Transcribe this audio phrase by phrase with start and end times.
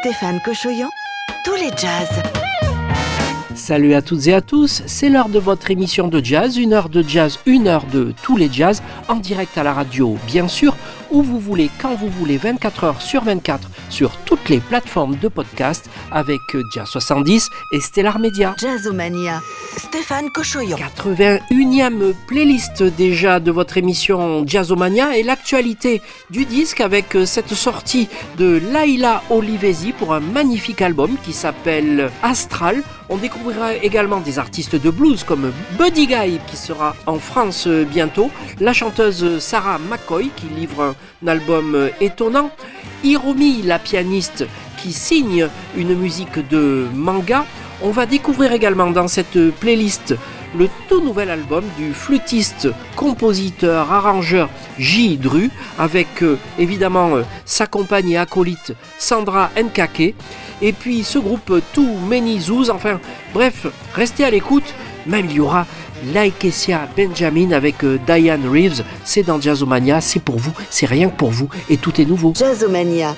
[0.00, 0.88] Stéphane Cochoyan,
[1.44, 2.22] tous les jazz.
[3.54, 6.88] Salut à toutes et à tous, c'est l'heure de votre émission de jazz, une heure
[6.88, 10.76] de jazz, une heure de tous les jazz, en direct à la radio, bien sûr,
[11.14, 15.28] où vous voulez, quand vous voulez, 24 heures sur 24, sur toutes les plateformes de
[15.28, 16.40] podcast, avec
[16.74, 18.56] Jazz 70 et Stellar Media.
[18.58, 19.40] Jazzomania.
[19.76, 20.76] Stéphane Cochoyan.
[20.76, 28.60] 81e playlist déjà de votre émission Jazzomania et l'actualité du disque avec cette sortie de
[28.72, 32.82] Laila Olivesi pour un magnifique album qui s'appelle Astral.
[33.08, 38.30] On découvrira également des artistes de blues comme Buddy Guy qui sera en France bientôt,
[38.60, 40.94] la chanteuse Sarah McCoy qui livre un
[41.26, 42.50] album étonnant,
[43.02, 44.46] Hiromi la pianiste
[44.82, 47.44] qui signe une musique de manga.
[47.82, 50.14] On va découvrir également dans cette playlist
[50.58, 55.16] le tout nouvel album du flûtiste, compositeur, arrangeur J.
[55.16, 60.14] Dru, avec euh, évidemment euh, sa compagne et acolyte Sandra Nkake,
[60.62, 63.00] et puis ce groupe Too Many Zoos, enfin
[63.32, 64.74] bref, restez à l'écoute,
[65.06, 65.66] même il y aura
[66.12, 71.16] Laikesia Benjamin avec euh, Diane Reeves, c'est dans Jazzomania, c'est pour vous, c'est rien que
[71.16, 72.32] pour vous, et tout est nouveau.
[72.34, 73.16] Jazzomania.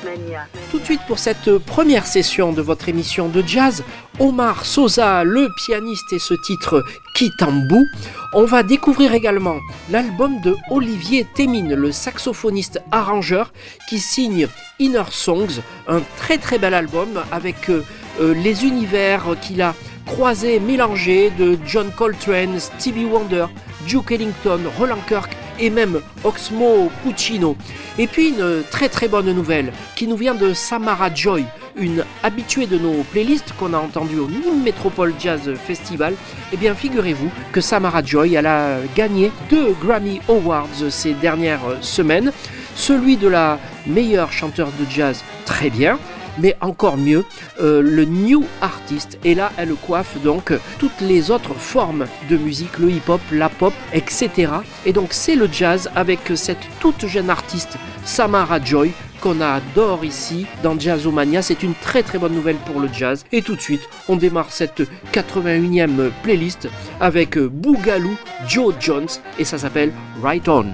[0.70, 3.82] Tout de suite pour cette première session de votre émission de jazz,
[4.18, 7.84] Omar Sosa, le pianiste et ce titre Kitambu.
[8.32, 9.56] On va découvrir également
[9.90, 13.52] l'album de Olivier Témine, le saxophoniste arrangeur
[13.88, 14.48] qui signe
[14.78, 17.82] Inner Songs, un très très bel album avec euh,
[18.20, 19.74] euh, les univers qu'il a
[20.06, 23.46] croisés, mélangés de John Coltrane, Stevie Wonder,
[23.86, 27.56] Duke Ellington, Roland Kirk et même Oxmo Puccino.
[27.98, 31.44] Et puis une très très bonne nouvelle qui nous vient de Samara Joy,
[31.76, 36.14] une habituée de nos playlists qu'on a entendue au Nîmes Métropole Jazz Festival.
[36.52, 42.32] Eh bien figurez-vous que Samara Joy, elle a gagné deux Grammy Awards ces dernières semaines.
[42.74, 45.98] Celui de la meilleure chanteuse de jazz, très bien
[46.38, 47.24] mais encore mieux,
[47.60, 49.18] euh, le new artist.
[49.24, 53.72] Et là, elle coiffe donc toutes les autres formes de musique, le hip-hop, la pop,
[53.92, 54.52] etc.
[54.84, 60.46] Et donc c'est le jazz avec cette toute jeune artiste, Samara Joy, qu'on adore ici
[60.62, 61.42] dans Jazzomania.
[61.42, 63.24] C'est une très très bonne nouvelle pour le jazz.
[63.32, 64.82] Et tout de suite, on démarre cette
[65.12, 66.68] 81e playlist
[67.00, 69.08] avec Boogaloo Joe Jones
[69.38, 69.92] et ça s'appelle
[70.22, 70.66] Right On.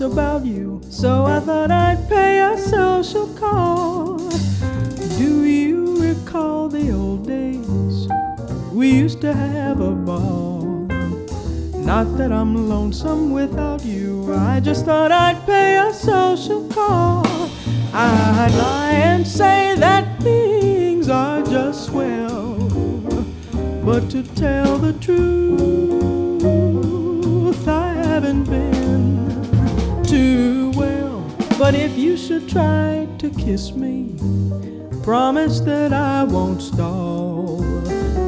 [0.00, 4.16] About you, so I thought I'd pay a social call.
[5.18, 8.08] Do you recall the old days?
[8.72, 10.62] We used to have a ball.
[11.74, 17.26] Not that I'm lonesome without you, I just thought I'd pay a social call.
[17.92, 22.54] I'd lie and say that things are just swell,
[23.84, 25.41] but to tell the truth,
[31.62, 34.16] But if you should try to kiss me,
[35.04, 37.60] promise that I won't stall.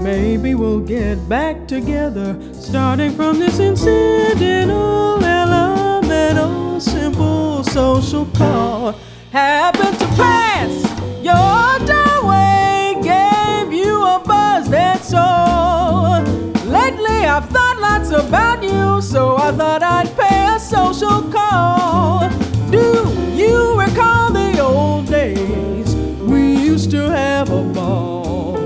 [0.05, 8.95] Maybe we'll get back together, starting from this incidental, elemental, simple social call
[9.33, 10.71] happened to pass
[11.21, 16.23] your doorway, gave you a buzz, that's all.
[16.67, 22.31] Lately I've thought lots about you, so I thought I'd pay a social call.
[22.71, 25.95] Do you recall the old days?
[26.21, 28.59] We used to have a ball.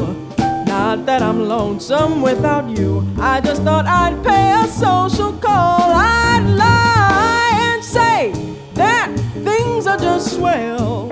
[0.66, 5.92] Not that I'm lonesome without you, I just thought I'd pay a social call.
[5.92, 8.32] I'd lie and say
[8.74, 9.10] that
[9.44, 11.08] things are just swell.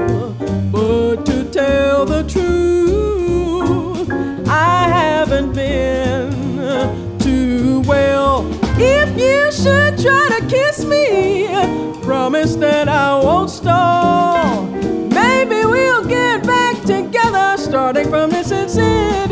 [0.71, 4.11] But to tell the truth,
[4.49, 8.47] I haven't been too well.
[8.79, 11.46] If you should try to kiss me,
[12.07, 14.65] promise that I won't stall.
[14.67, 19.26] Maybe we'll get back together, starting from this incidental,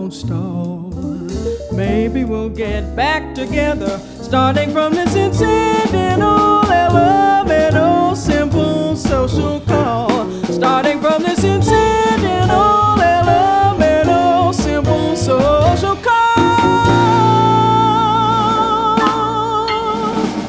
[0.00, 0.90] won't stall.
[1.72, 10.26] Maybe we'll get back together, starting from this incidental, elemental, oh simple social call.
[10.44, 16.16] Starting from this incidental, elemental, oh simple social call.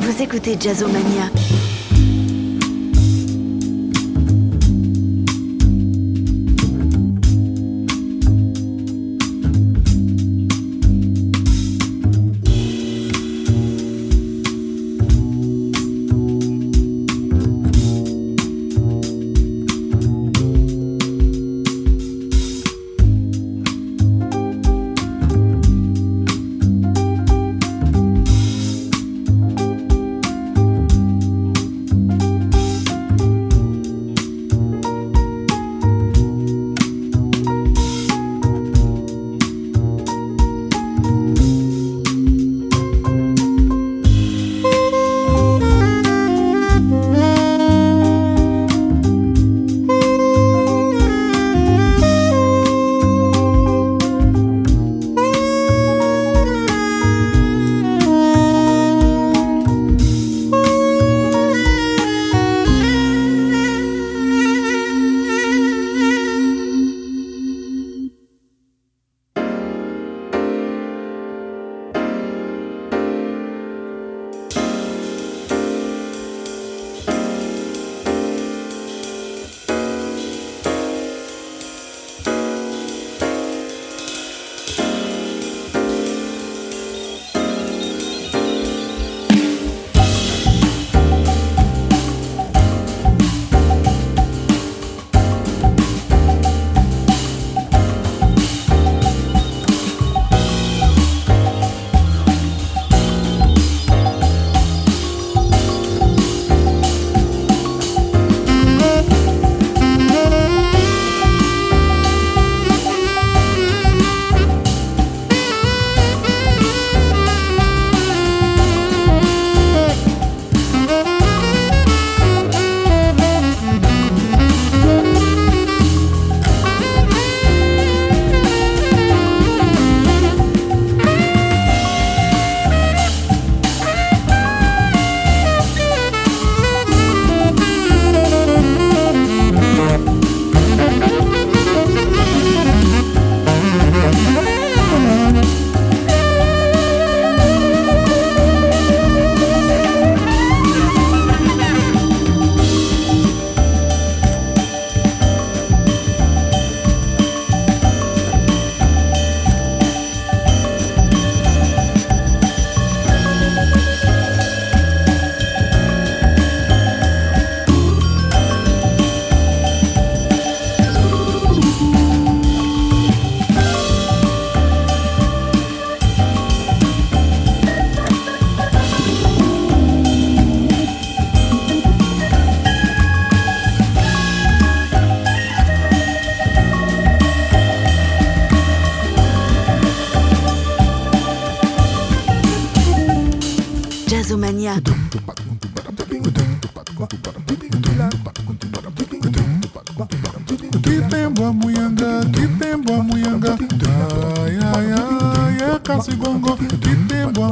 [0.01, 0.55] Vous écoutez.
[0.55, 1.29] Jazzomania.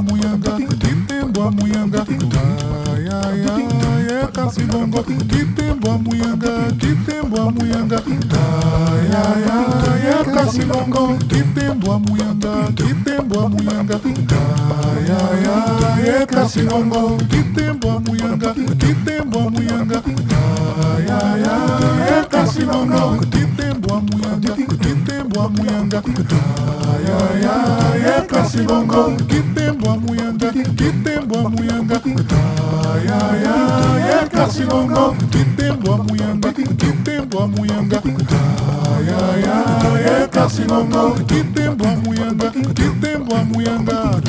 [0.10, 2.04] munhanga, ditendo a munhanga,
[2.94, 7.98] ai ai ai, é cacigongo, ditendo a munhanga, ditendo a munhanga,
[8.34, 14.02] ai ai ai, é cacigongo, ditendo a munhanga, ditendo a munhanga,
[14.82, 20.04] ai ai ai, é cacigongo, ditendo a munhanga, ditendo a munhanga,
[20.88, 24.79] ai ai ai, é cacigongo, ditendo a munhanga,
[25.40, 27.56] bwa muyanga tayaya
[28.28, 32.00] kasi bongo kite bwa muyanga kite bwa muyanga
[34.36, 38.02] kasi bongo kite bwa muyanga kite bwa muyanga
[40.28, 44.20] kasi bongo kite bwa muyanga kite bwa muyanga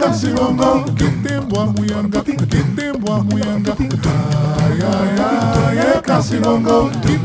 [0.00, 3.76] kasi bongo kite bwa muyanga kite bwa muyanga
[6.00, 7.22] kasi bongo kite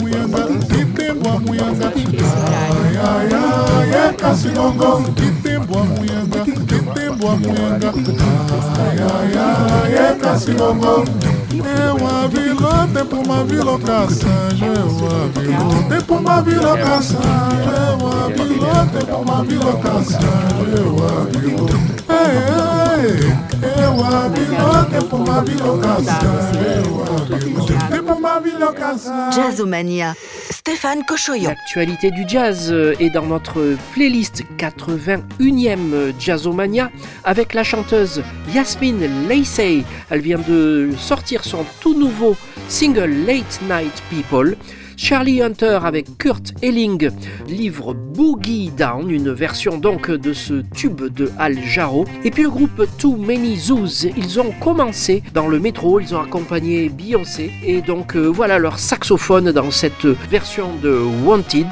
[0.00, 0.79] muyanga
[1.28, 6.60] a mulher da Ai, ai, ai, é Cassilongo Que tempo a mulher da Que
[8.78, 11.04] Ai, ai, ai, é Cassilongo
[11.62, 17.90] é uma vila, tempo uma vila caçanja, é uma vila, tempo uma vila caçanja, é
[17.92, 20.26] uma vila, tempo uma vila caçanja,
[20.76, 21.70] é uma vila.
[23.62, 29.30] É, uma vila, tempo uma vila caçanja, é uma vila, tempo uma vila caçanja.
[29.42, 30.16] Jazzomania,
[30.52, 31.04] Stéphane
[31.42, 36.88] L'actualité du jazz euh, est dans notre playlist 81e Jazzomania
[37.24, 38.22] avec la chanteuse
[38.54, 39.82] Yasmine Lacey.
[40.08, 42.36] Elle vient de sortir son tout nouveau
[42.68, 44.56] single Late Night People.
[45.02, 47.10] Charlie Hunter avec Kurt Elling
[47.48, 52.04] livre Boogie Down, une version donc de ce tube de Al Jarreau.
[52.22, 56.20] Et puis le groupe Too Many Zoos, ils ont commencé dans le métro, ils ont
[56.20, 61.66] accompagné Beyoncé et donc euh, voilà leur saxophone dans cette version de Wanted.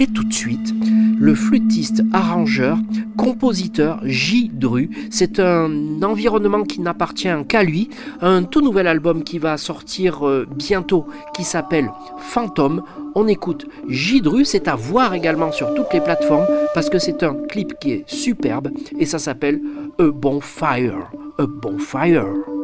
[0.00, 0.74] Et tout de suite,
[1.18, 2.78] le flûtiste, arrangeur,
[3.16, 4.48] compositeur J.
[4.52, 4.90] Dru.
[5.10, 7.90] C'est un environnement qui n'appartient qu'à lui.
[8.20, 12.82] Un tout nouvel album qui va sortir euh, bientôt qui s'appelle Phantom.
[13.16, 14.20] On écoute J.
[14.20, 14.44] Dru.
[14.44, 18.04] C'est à voir également sur toutes les plateformes parce que c'est un clip qui est
[18.08, 19.60] superbe et ça s'appelle
[19.98, 21.10] A Bonfire.
[21.38, 22.57] A Bonfire.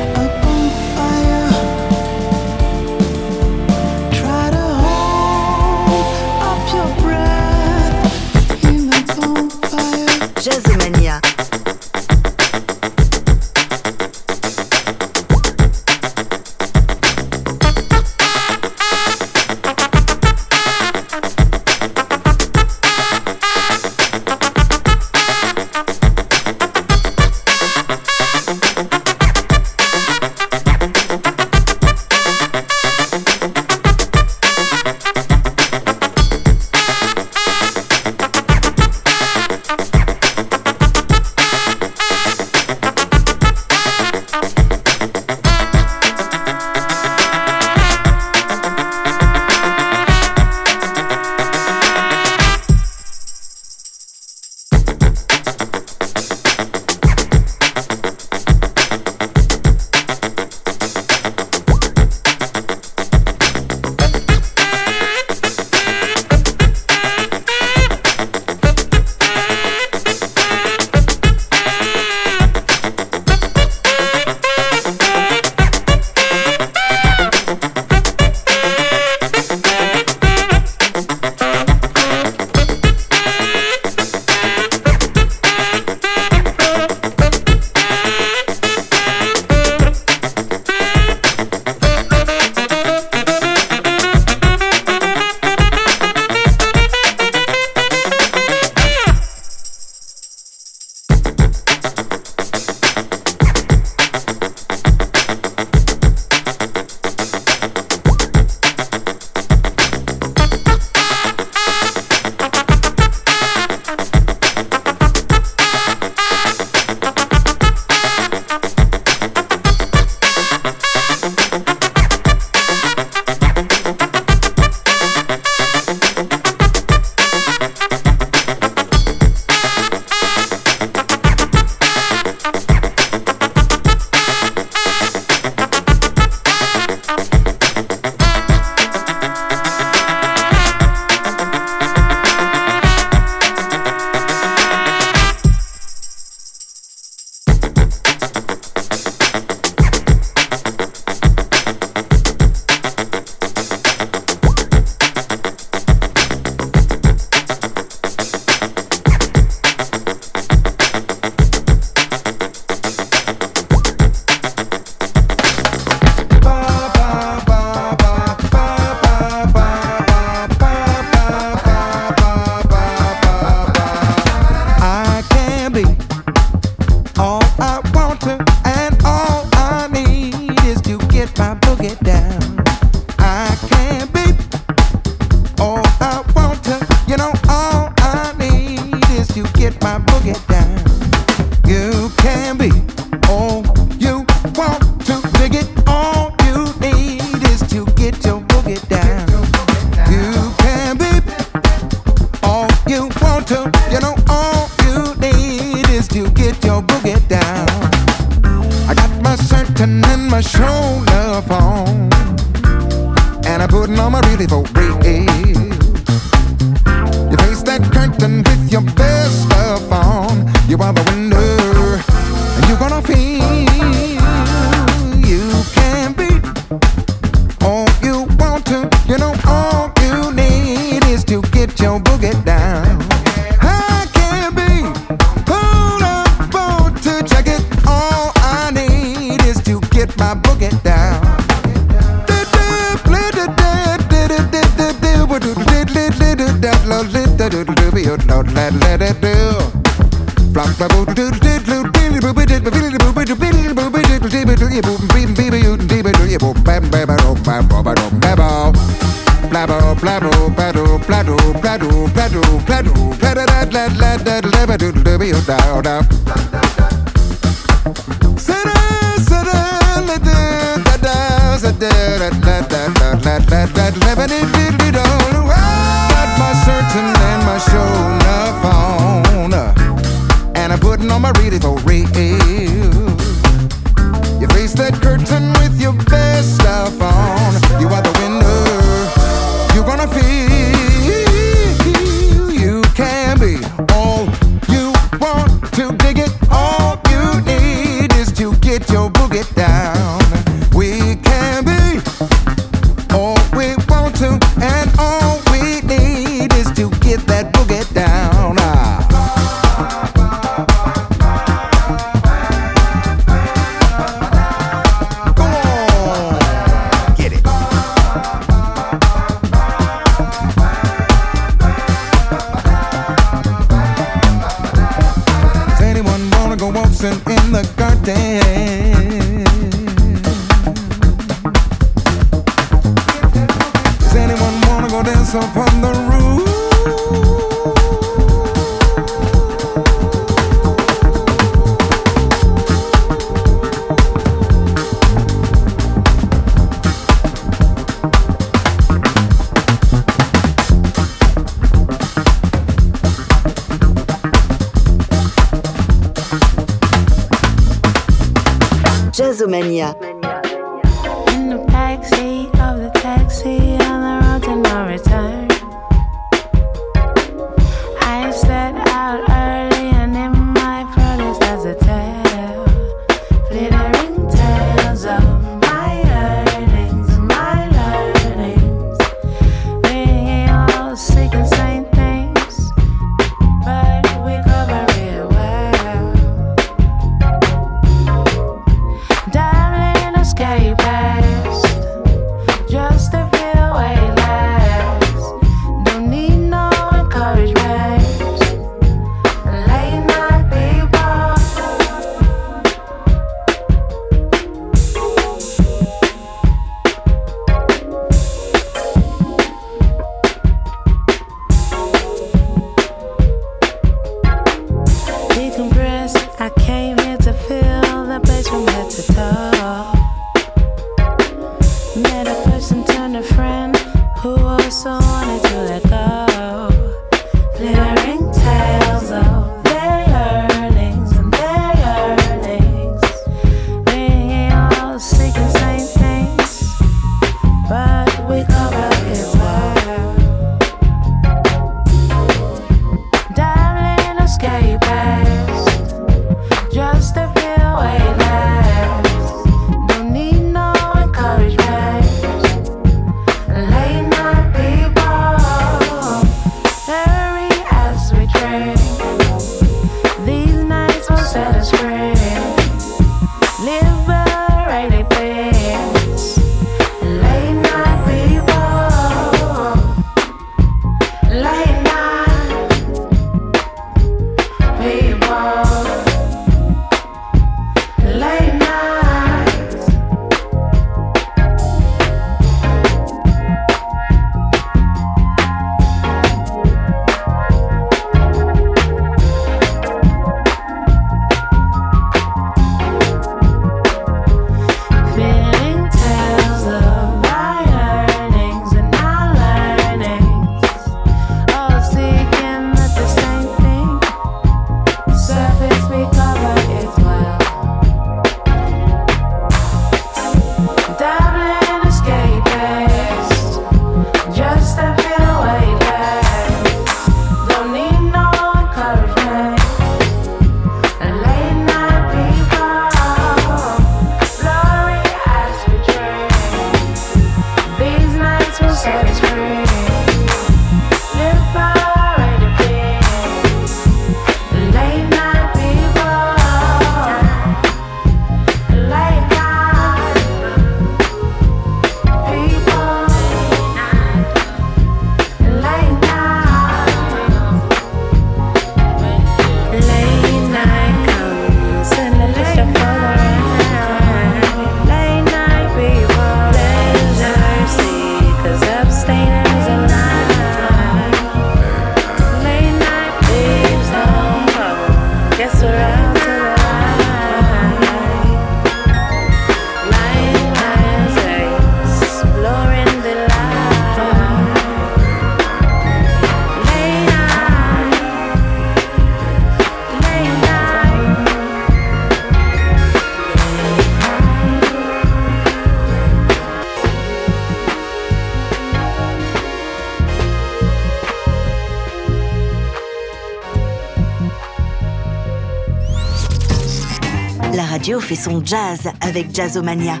[598.16, 600.00] Son jazz avec Jazzomania.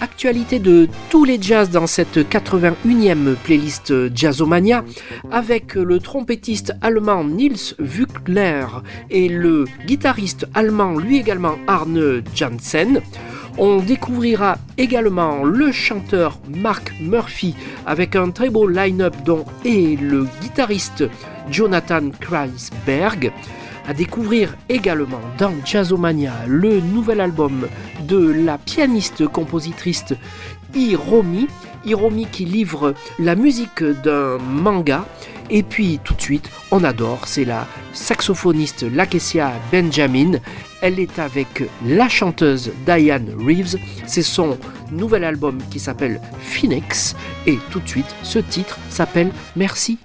[0.00, 4.84] Actualité de tous les jazz dans cette 81e playlist Jazzomania
[5.30, 8.66] avec le trompettiste allemand Nils Wückler
[9.10, 13.00] et le guitariste allemand lui également Arne Janssen.
[13.58, 17.54] On découvrira également le chanteur Mark Murphy
[17.86, 21.04] avec un très beau line-up dont est le guitariste
[21.50, 23.32] Jonathan Kreisberg.
[23.96, 27.68] Découvrir également dans Jazzomania le nouvel album
[28.06, 30.14] de la pianiste-compositrice
[30.74, 31.48] Hiromi.
[31.84, 35.04] Hiromi qui livre la musique d'un manga.
[35.50, 40.38] Et puis tout de suite, on adore, c'est la saxophoniste Lakesia Benjamin.
[40.80, 43.76] Elle est avec la chanteuse Diane Reeves.
[44.06, 44.56] C'est son
[44.90, 47.14] nouvel album qui s'appelle Phoenix.
[47.46, 49.98] Et tout de suite, ce titre s'appelle Merci.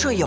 [0.00, 0.26] 摄影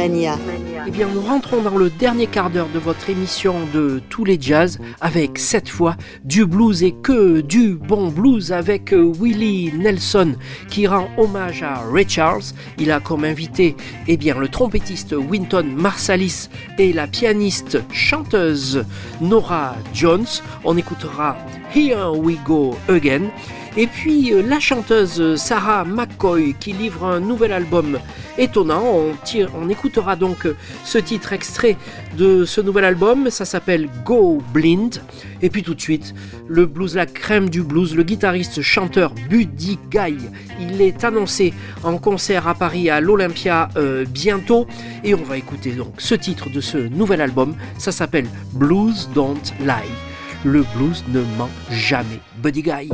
[0.00, 4.40] Eh bien, nous rentrons dans le dernier quart d'heure de votre émission de tous les
[4.40, 10.36] jazz avec cette fois du blues et que du bon blues avec euh, Willie Nelson
[10.68, 12.44] qui rend hommage à Ray Charles.
[12.78, 13.74] Il a comme invité
[14.06, 18.84] eh bien, le trompettiste Winton Marsalis et la pianiste chanteuse
[19.20, 20.26] Nora Jones.
[20.64, 21.36] On écoutera
[21.74, 23.30] Here We Go Again.
[23.76, 27.98] Et puis euh, la chanteuse Sarah McCoy qui livre un nouvel album
[28.36, 28.82] étonnant.
[28.82, 29.14] On,
[29.54, 31.76] on écoutera donc euh, ce titre extrait
[32.16, 33.30] de ce nouvel album.
[33.30, 35.00] Ça s'appelle Go Blind.
[35.42, 36.14] Et puis tout de suite,
[36.48, 40.16] le blues, la crème du blues, le guitariste chanteur Buddy Guy.
[40.60, 41.54] Il est annoncé
[41.84, 44.66] en concert à Paris à l'Olympia euh, bientôt.
[45.04, 47.54] Et on va écouter donc ce titre de ce nouvel album.
[47.76, 50.07] Ça s'appelle Blues Don't Lie.
[50.44, 52.20] Le blues ne ment jamais.
[52.40, 52.88] Buddy Guy.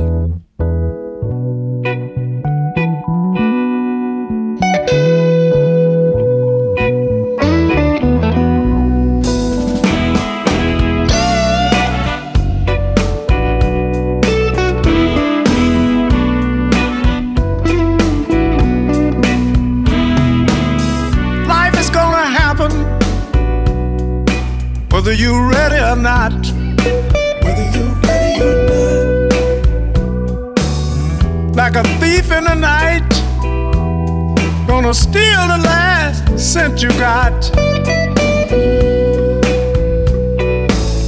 [34.95, 37.51] Gonna steal the last cent you got.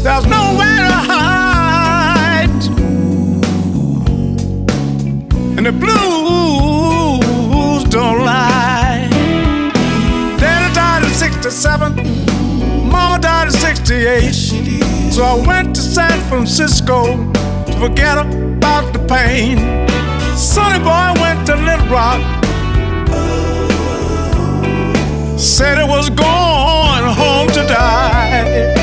[0.04, 2.64] There's nowhere to hide,
[5.58, 6.84] and the blues
[7.90, 9.08] don't lie.
[10.38, 11.96] Daddy died at 67.
[12.90, 14.34] Mama died at 68.
[15.14, 17.32] So I went to San Francisco
[17.66, 19.58] to forget about the pain.
[20.36, 22.37] Sonny boy went to Little Rock.
[25.58, 28.76] Said it was going home to die.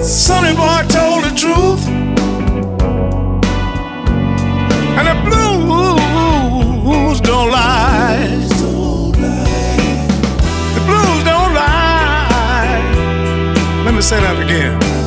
[0.00, 1.84] Sonny boy told the truth.
[4.96, 8.28] And the blues don't lie.
[10.76, 12.80] The blues don't lie.
[13.86, 14.97] Let me say that again.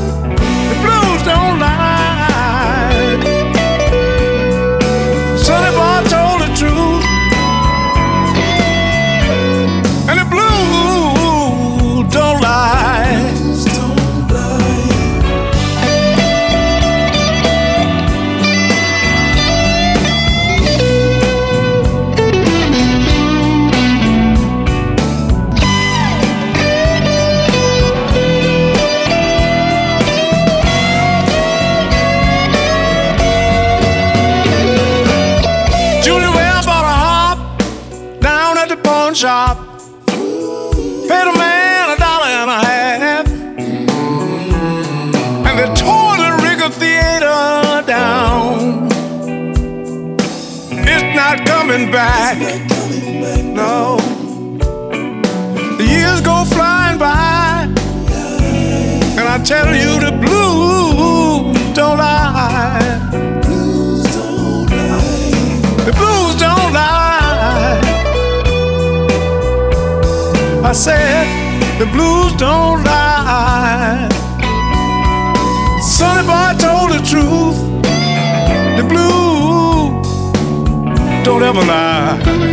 [41.11, 43.25] Paid a man a dollar and a half.
[43.27, 44.37] Mm-hmm.
[45.45, 48.87] And they tore the Rigger Theater down.
[50.87, 52.37] It's not coming back.
[53.43, 53.97] No.
[55.77, 57.67] The years go flying by.
[59.19, 63.20] And I tell you, the blues don't lie.
[70.71, 71.27] I said
[71.79, 74.07] the blues don't lie.
[75.81, 77.57] Sonny boy told the truth.
[78.77, 80.07] The blues
[81.25, 82.50] don't ever lie.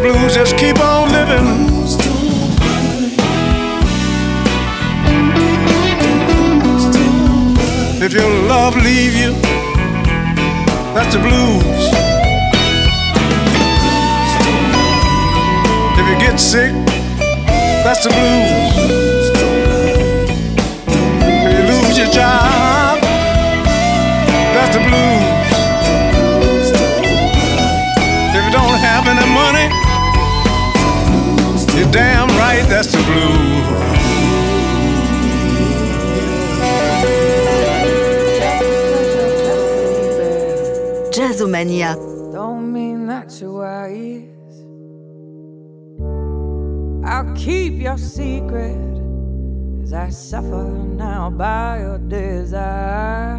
[0.00, 1.68] Blues, just keep on living.
[8.02, 9.32] If your love leave you,
[10.94, 11.88] that's the blues.
[15.98, 16.72] If you get sick,
[17.84, 18.99] that's the blues.
[42.32, 44.28] Don't mean that wise.
[47.04, 48.78] I I'll keep your secret
[49.82, 53.38] as I suffer now by your desire.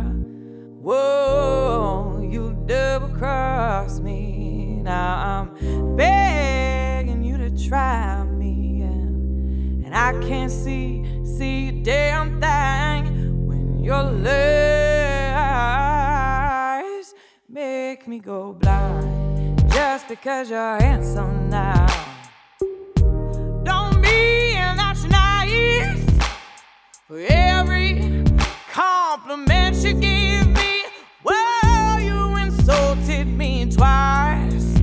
[0.81, 4.81] Whoa, you double cross me.
[4.83, 12.10] Now I'm begging you to try me, and, and I can't see, see a damn
[18.31, 21.85] go blind just because you're handsome now.
[23.69, 26.05] Don't mean that you're nice
[27.07, 28.23] for every
[28.71, 30.83] compliment you give me.
[31.25, 34.79] Well, you insulted me twice.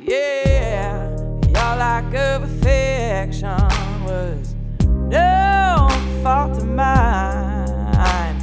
[0.00, 1.10] Yeah,
[1.54, 3.60] your lack of affection
[4.08, 4.54] was
[4.86, 5.88] no
[6.22, 8.38] fault of mine.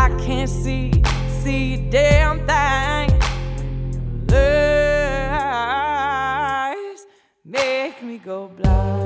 [0.00, 0.90] I can't see,
[1.42, 2.91] see damn thing.
[8.12, 9.01] we go blind.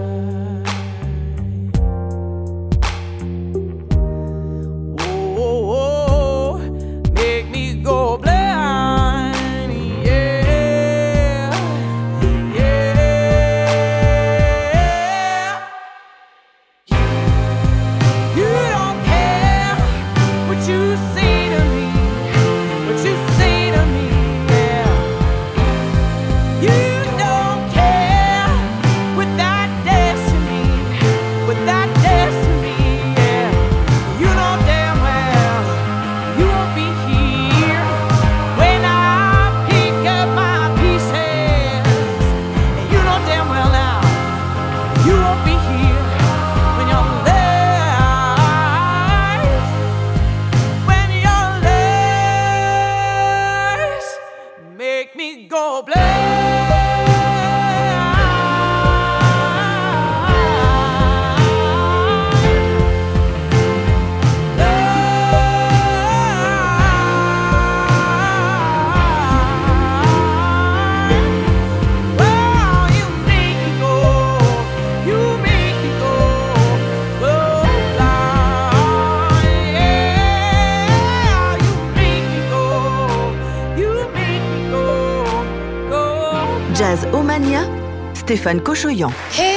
[88.47, 89.11] Stéphane Cochoyan.
[89.33, 89.56] Here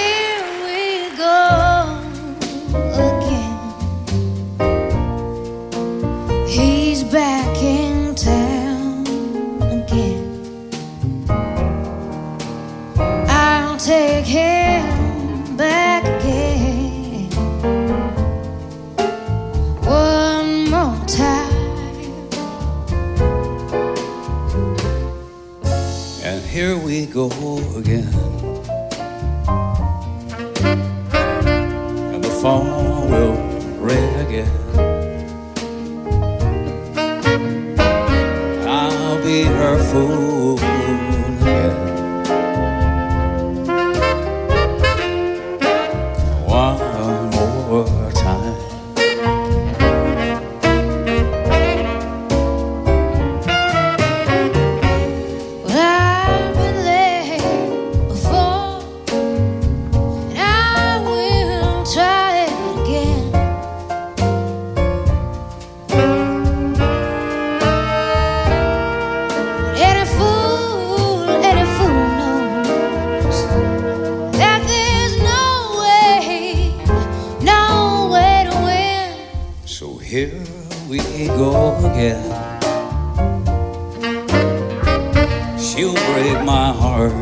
[85.80, 87.14] She'll break my heart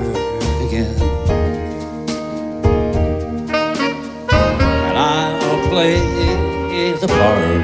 [0.65, 0.95] again.
[4.87, 5.99] And I'll play
[6.93, 7.56] the part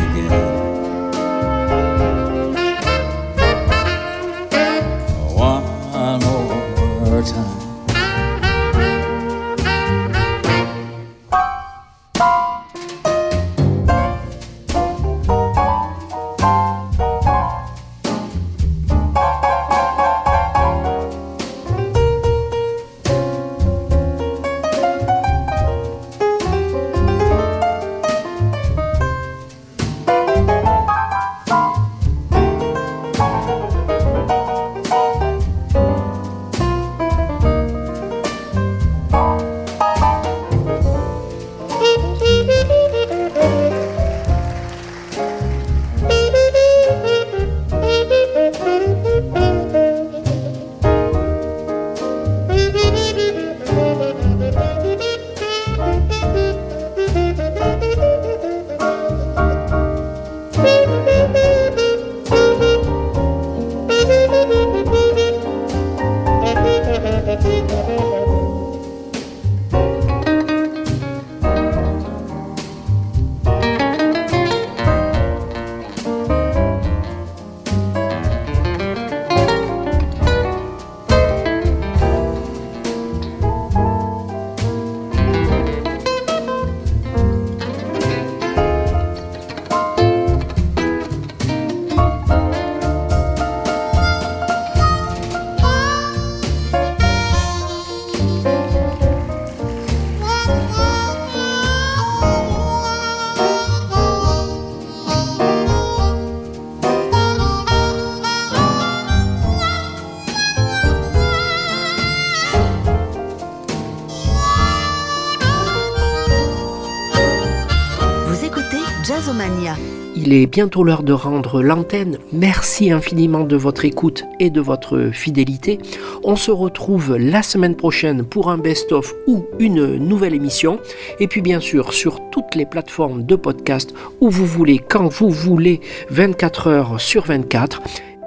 [120.16, 122.20] Il est bientôt l'heure de rendre l'antenne.
[122.32, 125.80] Merci infiniment de votre écoute et de votre fidélité.
[126.24, 130.80] On se retrouve la semaine prochaine pour un best-of ou une nouvelle émission.
[131.20, 135.32] Et puis bien sûr sur toutes les plateformes de podcast où vous voulez, quand vous
[135.32, 137.82] voulez, 24 heures sur 24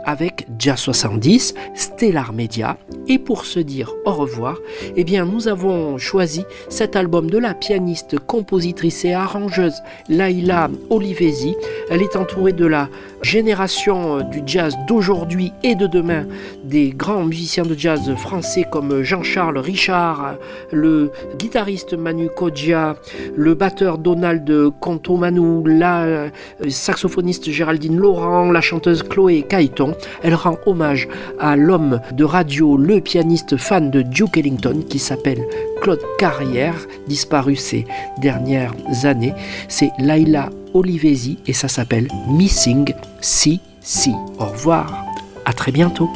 [0.07, 2.79] avec Jazz 70, Stellar Media.
[3.09, 4.57] Et pour se dire au revoir,
[4.97, 11.55] eh bien, nous avons choisi cet album de la pianiste, compositrice et arrangeuse Laila Olivesi.
[11.91, 12.89] Elle est entourée de la
[13.23, 16.27] génération euh, du jazz d'aujourd'hui et de demain,
[16.65, 20.37] des grands musiciens de jazz français comme Jean-Charles Richard,
[20.71, 22.97] le guitariste Manu Kodja,
[23.37, 26.29] le batteur Donald Contomanu, la euh,
[26.69, 29.96] saxophoniste Géraldine Laurent, la chanteuse Chloé Caïton.
[30.23, 35.45] Elle rend hommage à l'homme de radio, le pianiste fan de Duke Ellington qui s'appelle
[35.81, 36.75] Claude Carrière,
[37.07, 37.87] disparu ces
[38.19, 38.75] dernières
[39.05, 39.35] années.
[39.69, 43.61] C'est Laila Olivesi et ça s'appelle Missing CC.
[44.39, 45.05] Au revoir,
[45.45, 46.11] à très bientôt.